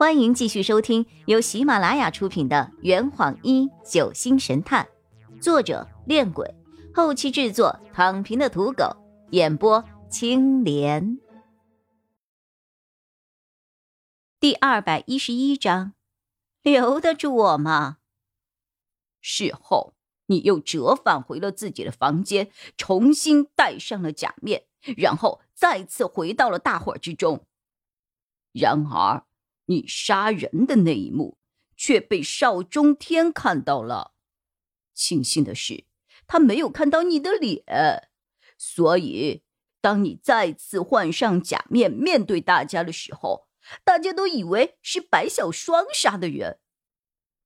[0.00, 4.88] 欢迎继续收听由喜马拉雅出品的《圆谎一九星神探》，
[5.42, 6.54] 作者：恋鬼，
[6.94, 8.96] 后期制作：躺平的土狗，
[9.32, 11.18] 演播：青莲。
[14.40, 15.92] 第二百一十一章，
[16.62, 17.98] 留得住我吗？
[19.20, 19.92] 事后，
[20.28, 24.64] 你又折返回了自己的房间，重新戴上了假面，
[24.96, 27.44] 然后再次回到了大伙之中。
[28.52, 29.26] 然而。
[29.70, 31.38] 你杀人的那一幕
[31.76, 34.14] 却被邵中天看到了。
[34.92, 35.86] 庆幸的是，
[36.26, 38.10] 他没有看到你的脸，
[38.58, 39.44] 所以
[39.80, 43.48] 当你再次换上假面面对大家的时候，
[43.84, 46.58] 大家都以为是白小双杀的人。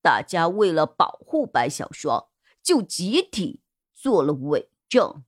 [0.00, 2.28] 大家为了保护白小双，
[2.62, 3.60] 就集体
[3.92, 5.24] 做了伪证。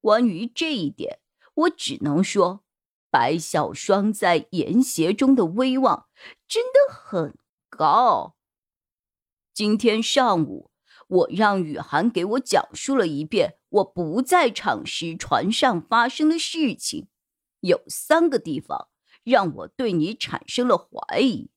[0.00, 1.18] 关于这一点，
[1.54, 2.63] 我只能说。
[3.14, 6.08] 白小双在严邪中的威望
[6.48, 7.38] 真的很
[7.70, 8.34] 高。
[9.52, 10.72] 今天上午，
[11.06, 17.06] 我让雨涵给我讲述了一遍我不在场时船上发生的事情，
[17.60, 18.88] 有三个地方
[19.22, 21.52] 让我对你产生了怀疑。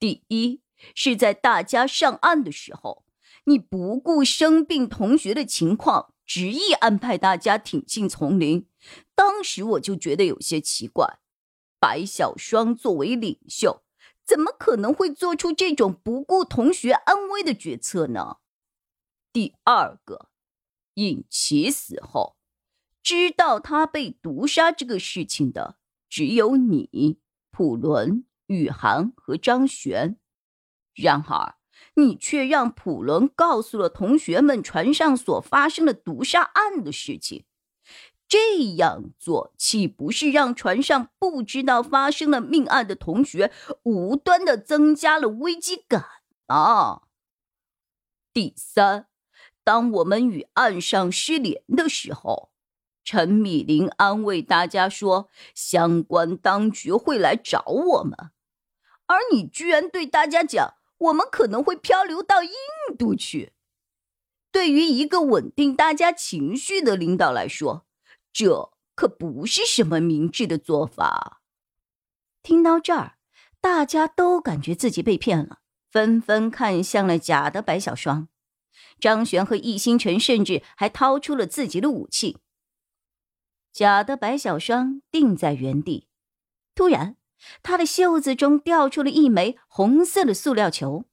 [0.00, 0.62] 第一，
[0.96, 3.04] 是在大家上岸的时候，
[3.44, 6.12] 你不顾生病同学的情况。
[6.26, 8.68] 执意安排大家挺进丛林，
[9.14, 11.20] 当时我就觉得有些奇怪。
[11.78, 13.84] 白小双作为领袖，
[14.24, 18.38] 怎么可能会做出这种不顾同学安危的决策呢？
[19.32, 20.30] 第二个，
[20.94, 22.36] 尹奇死后，
[23.02, 30.18] 知道他被毒杀这个事情的只有你、普伦、雨涵和张璇，
[30.94, 31.54] 然而。
[31.94, 37.44] 你却让普伦告诉了同学们船上所发生的毒杀案的事情，
[38.28, 43.52] 这样做岂不是让船上不知道发生了命案的同学
[43.84, 46.04] 无端的增加了危机感
[46.46, 47.02] 啊？
[48.32, 49.06] 第三，
[49.64, 52.50] 当我们与岸上失联的时候，
[53.02, 58.12] 陈米林安慰大家说，相关当局会来找我们，
[59.06, 60.75] 而你居然对大家讲。
[60.98, 62.50] 我们可能会漂流到印
[62.98, 63.52] 度去。
[64.50, 67.86] 对于一个稳定大家情绪的领导来说，
[68.32, 71.42] 这可不是什么明智的做法。
[72.42, 73.18] 听到这儿，
[73.60, 75.58] 大家都感觉自己被骗了，
[75.90, 78.28] 纷纷看向了假的白小双。
[78.98, 82.38] 张璇和易星辰甚至还掏出了自己的武器。
[83.72, 86.08] 假的白小双定在原地，
[86.74, 87.16] 突然。
[87.62, 91.04] 他的袖子中掉出了一枚红色的塑料球，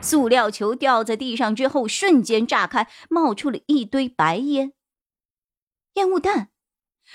[0.00, 4.72] 塑料球掉在地上之后，瞬间炸开，冒出了一堆白烟。
[5.94, 6.48] 烟雾弹！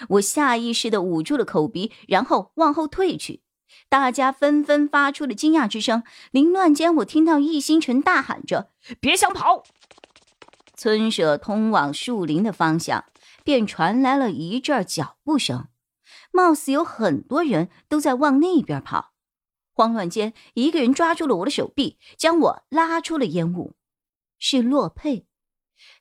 [0.10, 3.42] 我下意识的捂住了口鼻，然后往后退去。
[3.90, 6.04] 大家纷纷发出了惊讶之声。
[6.32, 9.64] 凌乱间，我听到易星辰大喊着：“别想跑！”
[10.76, 13.06] 村舍通往树林的方向，
[13.44, 15.68] 便传来了一阵脚步声。
[16.38, 19.12] 貌似有很多人都在往那边跑，
[19.74, 23.76] 慌乱间，一个人抓住了我的手臂，将我拉出了烟雾。
[24.38, 25.26] 是洛佩，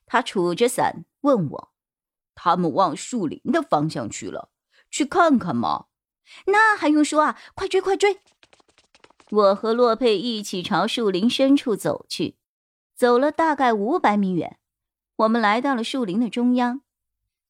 [0.05, 1.73] 他杵着伞问我
[2.35, 4.51] ：“他们往树林的方向去了，
[4.91, 5.87] 去看看吗？”
[6.45, 7.39] 那还用说啊！
[7.55, 8.19] 快追，快追！
[9.31, 12.37] 我和洛佩一起朝树林深处走去，
[12.95, 14.59] 走了大概五百米远，
[15.15, 16.81] 我们来到了树林的中央，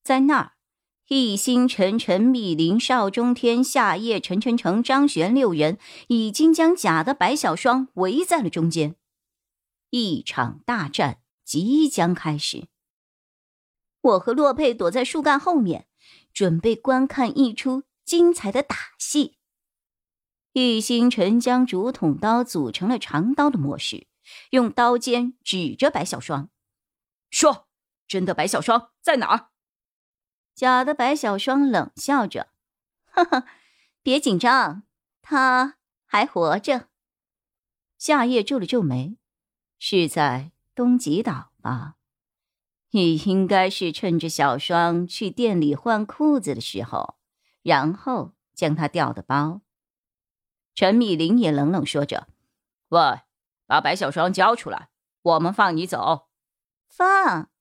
[0.02, 0.56] 在那儿。
[1.07, 8.97] 易星辰、陈密林、邵中天、夏夜、陈晨成、张玄六人已经将假的白小双围在了中间，
[9.90, 12.68] 一场大战即将开始。
[14.01, 15.88] 我和洛佩躲在树干后面，
[16.34, 19.38] 准备观看一出精彩的打戏。
[20.51, 24.07] 易星辰将竹筒刀组成了长刀的模式，
[24.50, 26.50] 用刀尖指着白小双，
[27.29, 27.69] 说
[28.09, 29.51] ：“真的白小双在哪儿？”
[30.57, 32.47] 假的白小双冷笑着
[33.06, 33.45] ：“哈哈，
[34.01, 34.81] 别紧张，
[35.22, 36.88] 他还活着。”
[38.00, 39.18] 夏夜皱了皱眉
[39.77, 41.98] ：“是在东极岛吧？
[42.89, 47.19] 你应该是趁着小双去店里换裤子的时候，
[47.62, 49.62] 然后将他调的包。”
[50.74, 52.27] 陈米林也冷冷说着
[52.89, 53.21] ：“喂，
[53.68, 54.89] 把白小双交出来，
[55.21, 56.30] 我们放你走。”
[56.89, 57.51] 放。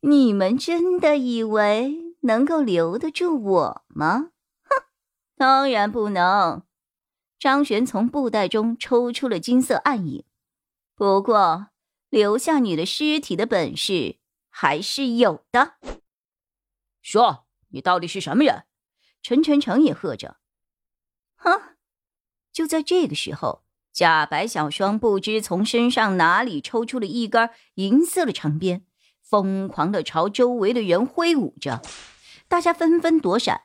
[0.00, 4.30] 你们真的以为能够留得住我吗？
[4.62, 4.84] 哼，
[5.36, 6.62] 当然不能。
[7.38, 10.24] 张璇从布袋中抽出了金色暗影，
[10.94, 11.68] 不过
[12.08, 14.16] 留下你的尸体的本事
[14.48, 15.74] 还是有的。
[17.02, 18.64] 说，你到底是什么人？
[19.22, 20.38] 陈晨晨也喝着
[21.36, 21.76] ：“哼！”
[22.52, 28.84] 就在这个时候，假白小双不知从身上哪里抽出了一根银色的长鞭，
[29.30, 31.80] 疯狂的朝周围的人挥舞着，
[32.48, 33.60] 大家纷纷躲闪。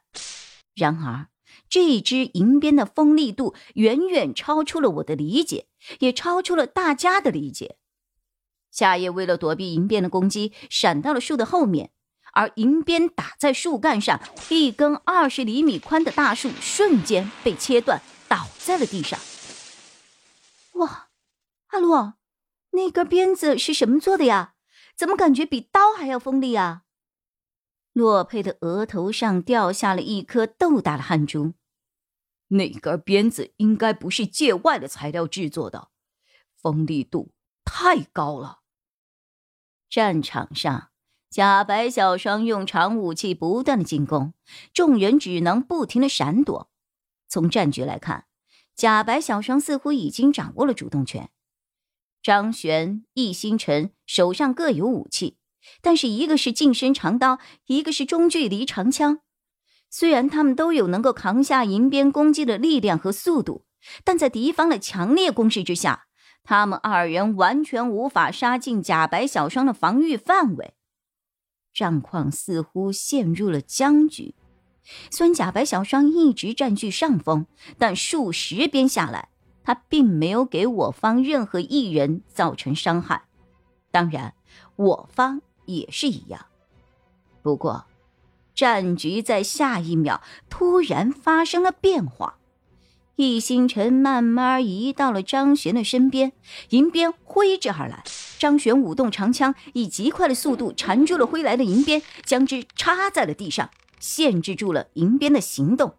[0.75, 1.29] 然而，
[1.67, 5.65] 这支银鞭的锋利度远远超出了我的理解，
[5.99, 7.77] 也超出了大家的理解。
[8.69, 11.89] 夏夜为了躲避银鞭的攻击，闪到了树的后面，
[12.33, 19.19] 而银鞭打在树干上，一根二十厘米宽的大树瞬间被切断，倒在了地上。
[20.73, 21.07] 哇，
[21.69, 22.15] 阿洛，
[22.71, 24.54] 那根鞭子是什么做的呀？
[24.95, 26.83] 怎么感觉比刀还要锋利啊？
[27.93, 31.53] 洛佩的额头上掉下了一颗豆大的汗珠。
[32.49, 35.89] 那根鞭子应该不是界外的材料制作的，
[36.55, 37.31] 锋利度
[37.63, 38.59] 太高了。
[39.89, 40.89] 战场上，
[41.29, 44.33] 假白小双用长武器不断的进攻，
[44.73, 46.69] 众人只能不停的闪躲。
[47.27, 48.27] 从战局来看，
[48.75, 51.31] 假白小双似乎已经掌握了主动权。
[52.25, 55.37] 张玄、易星辰手上各有武器，
[55.79, 57.37] 但是一个是近身长刀，
[57.67, 59.19] 一个是中距离长枪。
[59.91, 63.65] 虽然他们都有能够扛下银鞭攻击的力量和速度，
[64.03, 66.07] 但在敌方的强烈攻势之下。
[66.43, 70.73] 他们二人完全无法杀进假白小双的防御范围，
[71.71, 74.33] 战况似乎陷入了僵局。
[75.11, 77.45] 虽然假白小双一直占据上风，
[77.77, 79.29] 但数十鞭下来，
[79.65, 83.23] 他并没有给我方任何一人造成伤害。
[83.91, 84.33] 当然，
[84.75, 86.45] 我方也是一样。
[87.41, 87.85] 不过，
[88.53, 92.37] 战局在下一秒突然发生了变化。
[93.17, 96.33] 易星辰慢慢移到了张璇的身边，
[96.69, 98.03] 银鞭挥之而来。
[98.37, 103.69] 张璇舞动长枪，以极快的速度缠住了挥来的银鞭，将之插在了地上，
[103.99, 105.95] 限制住了银鞭的行动。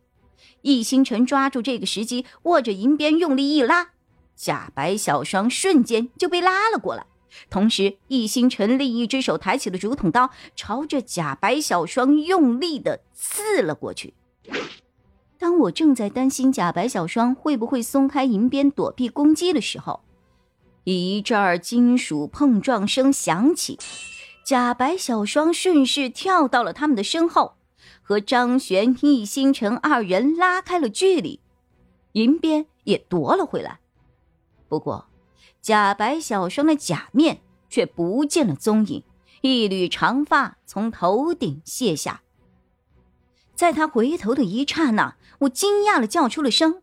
[0.67, 3.91] 易星辰抓住这个时机，握着银鞭用力一拉，
[4.35, 7.07] 假白小双瞬间就被拉了过来。
[7.49, 14.15] 同时，易星辰另一只手抬起了竹筒刀，朝着假白小双用力的刺了过去。
[15.39, 20.01] 当我正在担心假白小双会不会松开银鞭躲避攻击的时候，
[20.83, 23.79] 一阵金属碰撞声响起，
[24.45, 27.56] 假白小双顺势跳到了他们的身后，
[28.03, 31.41] 和张璇、易星辰二人拉开了距离，
[32.13, 33.81] 银鞭也夺了回来。
[34.69, 35.09] 不过，
[35.61, 39.03] 假白小生的假面却不见了踪影，
[39.43, 42.23] 一缕长发从头顶卸下。
[43.55, 46.83] 在他回头的一刹那，我惊讶的叫出了声：“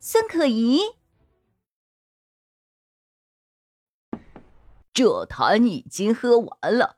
[0.00, 0.80] 孙可怡！”
[4.92, 6.97] 这坛已经喝完了，